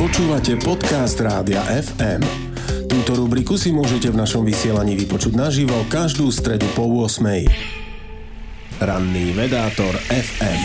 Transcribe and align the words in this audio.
Počúvate 0.00 0.56
podcast 0.56 1.20
Rádia 1.20 1.60
FM. 1.60 2.24
Túto 2.88 3.20
rubriku 3.20 3.60
si 3.60 3.68
môžete 3.68 4.08
v 4.08 4.16
našom 4.16 4.48
vysielaní 4.48 4.96
vypočuť 4.96 5.36
naživo 5.36 5.76
každú 5.92 6.32
stredu 6.32 6.64
po 6.72 6.88
8. 6.88 7.20
Ranný 8.80 9.36
vedátor 9.36 9.92
FM. 10.08 10.60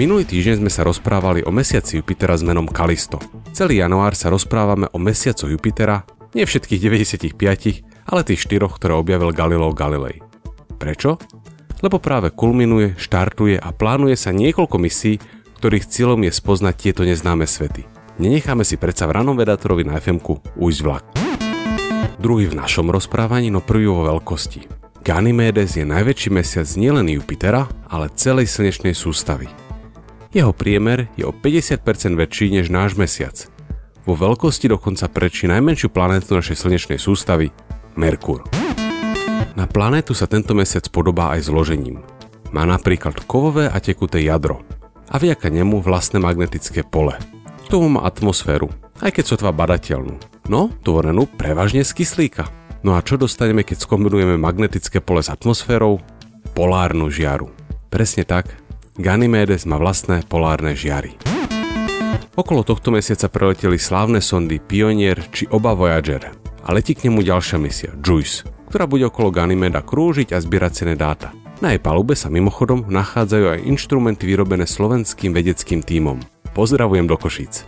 Minulý 0.00 0.24
týždeň 0.24 0.64
sme 0.64 0.72
sa 0.72 0.88
rozprávali 0.88 1.44
o 1.44 1.52
mesiaci 1.52 2.00
Jupitera 2.00 2.32
s 2.32 2.40
menom 2.40 2.64
Kalisto. 2.64 3.20
Celý 3.52 3.84
január 3.84 4.16
sa 4.16 4.32
rozprávame 4.32 4.88
o 4.88 4.96
mesiacoch 4.96 5.52
Jupitera, 5.52 6.08
nie 6.32 6.48
všetkých 6.48 6.80
95, 6.80 8.08
ale 8.08 8.20
tých 8.24 8.40
štyroch, 8.40 8.80
ktoré 8.80 8.96
objavil 8.96 9.36
Galileo 9.36 9.76
Galilei. 9.76 10.24
Prečo? 10.80 11.20
Lebo 11.84 12.00
práve 12.00 12.32
kulminuje, 12.32 12.96
štartuje 12.96 13.60
a 13.60 13.68
plánuje 13.76 14.16
sa 14.16 14.32
niekoľko 14.32 14.80
misí, 14.80 15.20
ktorých 15.60 15.84
cieľom 15.92 16.24
je 16.24 16.32
spoznať 16.32 16.74
tieto 16.80 17.04
neznáme 17.04 17.44
svety. 17.44 18.03
Nenecháme 18.14 18.62
si 18.62 18.78
predsa 18.78 19.10
v 19.10 19.18
ranom 19.18 19.34
vedátorovi 19.34 19.82
na 19.82 19.98
fm 19.98 20.22
ujsť 20.54 20.80
vlak. 20.86 21.04
Druhý 22.22 22.46
v 22.46 22.54
našom 22.54 22.86
rozprávaní, 22.86 23.50
no 23.50 23.58
prvý 23.58 23.90
vo 23.90 24.06
veľkosti. 24.06 24.70
Ganymedes 25.02 25.76
je 25.76 25.84
najväčší 25.84 26.30
mesiac 26.30 26.64
nielen 26.78 27.10
Jupitera, 27.10 27.66
ale 27.90 28.14
celej 28.14 28.48
slnečnej 28.48 28.94
sústavy. 28.94 29.50
Jeho 30.30 30.54
priemer 30.54 31.10
je 31.18 31.26
o 31.26 31.34
50% 31.34 31.82
väčší 32.14 32.54
než 32.54 32.70
náš 32.70 32.94
mesiac. 32.94 33.34
Vo 34.06 34.14
veľkosti 34.14 34.70
dokonca 34.70 35.10
prečí 35.10 35.50
najmenšiu 35.50 35.90
planétu 35.90 36.38
našej 36.38 36.56
slnečnej 36.56 37.02
sústavy, 37.02 37.50
Merkur. 37.98 38.46
Na 39.58 39.66
planétu 39.66 40.14
sa 40.14 40.30
tento 40.30 40.54
mesiac 40.54 40.86
podobá 40.88 41.34
aj 41.34 41.50
zložením. 41.50 41.98
Má 42.54 42.62
napríklad 42.62 43.26
kovové 43.26 43.66
a 43.66 43.78
tekuté 43.82 44.22
jadro, 44.22 44.62
a 45.10 45.18
vďaka 45.18 45.50
nemu 45.52 45.82
vlastné 45.82 46.22
magnetické 46.22 46.86
pole. 46.86 47.33
Má 47.74 48.06
atmosféru, 48.06 48.70
aj 49.02 49.10
keď 49.18 49.34
sotva 49.34 49.50
badateľnú, 49.50 50.46
no 50.46 50.70
tvorenú 50.86 51.26
prevažne 51.26 51.82
z 51.82 51.90
kyslíka. 51.90 52.46
No 52.86 52.94
a 52.94 53.02
čo 53.02 53.18
dostaneme, 53.18 53.66
keď 53.66 53.82
skombinujeme 53.82 54.38
magnetické 54.38 55.02
pole 55.02 55.18
s 55.18 55.26
atmosférou? 55.26 55.98
Polárnu 56.54 57.10
žiaru. 57.10 57.50
Presne 57.90 58.22
tak, 58.22 58.54
Ganymedes 58.94 59.66
má 59.66 59.74
vlastné 59.74 60.22
polárne 60.22 60.78
žiary. 60.78 61.18
Okolo 62.38 62.62
tohto 62.62 62.94
mesiaca 62.94 63.26
preleteli 63.26 63.74
slávne 63.74 64.22
sondy 64.22 64.62
Pionier 64.62 65.18
či 65.34 65.50
oba 65.50 65.74
Voyager 65.74 66.30
a 66.62 66.70
letí 66.70 66.94
k 66.94 67.10
nemu 67.10 67.26
ďalšia 67.26 67.58
misia, 67.58 67.90
JUICE, 67.98 68.70
ktorá 68.70 68.86
bude 68.86 69.10
okolo 69.10 69.34
Ganymeda 69.34 69.82
krúžiť 69.82 70.30
a 70.30 70.38
zbierať 70.38 70.72
cené 70.78 70.94
dáta. 70.94 71.34
Na 71.58 71.74
jej 71.74 71.82
palube 71.82 72.14
sa 72.14 72.30
mimochodom 72.30 72.86
nachádzajú 72.86 73.58
aj 73.58 73.66
inštrumenty 73.66 74.30
vyrobené 74.30 74.62
slovenským 74.62 75.34
vedeckým 75.34 75.82
tímom. 75.82 76.22
Pozdravujem 76.54 77.10
do 77.10 77.18
Košíc. 77.18 77.66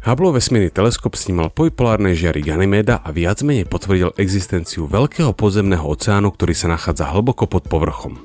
Hubble 0.00 0.32
vesmírny 0.32 0.72
teleskop 0.72 1.12
snímal 1.12 1.52
pojpolárnej 1.52 2.16
žiary 2.16 2.40
Ganymeda 2.40 3.04
a 3.04 3.12
viac 3.12 3.44
menej 3.44 3.68
potvrdil 3.68 4.16
existenciu 4.16 4.88
veľkého 4.88 5.36
podzemného 5.36 5.84
oceánu, 5.84 6.32
ktorý 6.32 6.56
sa 6.56 6.72
nachádza 6.72 7.12
hlboko 7.12 7.44
pod 7.44 7.68
povrchom. 7.68 8.16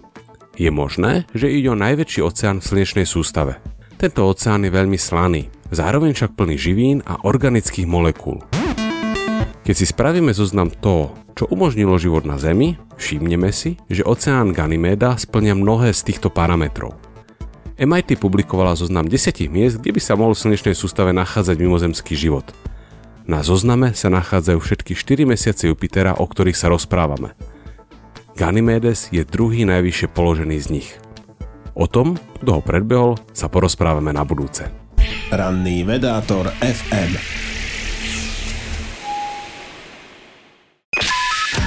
Je 0.55 0.71
možné, 0.71 1.27
že 1.35 1.51
ide 1.51 1.67
o 1.67 1.75
najväčší 1.75 2.23
oceán 2.23 2.63
v 2.63 2.67
slnečnej 2.71 3.03
sústave. 3.03 3.59
Tento 3.99 4.23
oceán 4.23 4.63
je 4.63 4.71
veľmi 4.71 4.95
slaný, 4.95 5.51
zároveň 5.67 6.15
však 6.15 6.31
plný 6.39 6.55
živín 6.55 6.97
a 7.03 7.19
organických 7.19 7.91
molekúl. 7.91 8.39
Keď 9.67 9.75
si 9.75 9.83
spravíme 9.83 10.31
zoznam 10.31 10.71
toho, 10.71 11.11
čo 11.35 11.51
umožnilo 11.51 11.99
život 11.99 12.23
na 12.23 12.39
Zemi, 12.39 12.79
všimneme 12.95 13.51
si, 13.51 13.75
že 13.91 14.07
oceán 14.07 14.55
Ganymeda 14.55 15.19
splňa 15.19 15.59
mnohé 15.59 15.91
z 15.91 16.07
týchto 16.07 16.31
parametrov. 16.31 17.10
MIT 17.81 18.21
publikovala 18.21 18.77
zoznam 18.77 19.09
10 19.09 19.49
miest, 19.49 19.81
kde 19.81 19.97
by 19.97 20.01
sa 20.05 20.13
mohol 20.13 20.37
v 20.37 20.41
slnečnej 20.45 20.77
sústave 20.77 21.17
nachádzať 21.17 21.57
mimozemský 21.57 22.13
život. 22.13 22.45
Na 23.25 23.41
zozname 23.41 23.97
sa 23.97 24.13
nachádzajú 24.13 24.61
všetky 24.61 24.93
4 24.93 25.25
mesiace 25.25 25.65
Jupitera, 25.65 26.13
o 26.13 26.29
ktorých 26.29 26.53
sa 26.53 26.69
rozprávame. 26.69 27.33
Ganymedes 28.37 29.09
je 29.09 29.25
druhý 29.25 29.65
najvyššie 29.65 30.13
položený 30.13 30.57
z 30.61 30.67
nich. 30.69 30.89
O 31.73 31.89
tom, 31.89 32.21
kto 32.45 32.59
ho 32.59 32.61
predbehol, 32.61 33.17
sa 33.33 33.49
porozprávame 33.49 34.13
na 34.13 34.21
budúce. 34.21 34.69
Ranný 35.33 35.81
vedátor 35.81 36.53
FM. 36.61 37.17